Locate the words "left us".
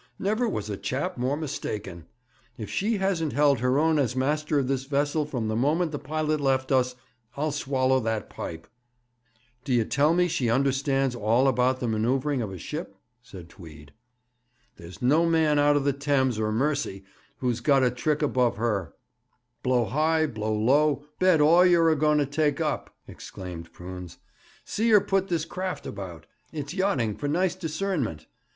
6.41-6.95